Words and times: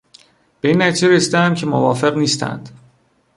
به 0.61 0.69
این 0.69 0.81
نتیجه 0.81 1.07
رسیدهام 1.07 1.53
که 1.53 1.65
موافق 1.65 2.17
نیستند. 2.17 2.69